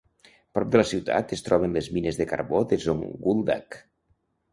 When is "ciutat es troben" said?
0.91-1.75